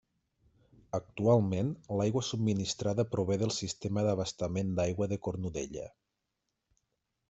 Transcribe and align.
Actualment, 0.99 1.69
l'aigua 1.99 2.25
subministrada 2.31 3.07
prové 3.13 3.39
del 3.45 3.55
sistema 3.61 4.09
d'abastament 4.11 4.77
d'aigua 4.81 5.13
de 5.15 5.25
Cornudella. 5.29 5.91